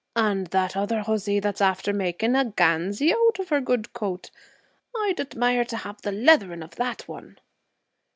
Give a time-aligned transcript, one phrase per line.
[0.15, 4.31] 'And that other hussy that's after making a ganzy out of her good coat?
[4.97, 7.37] I'd admire to have the leathering of that one.'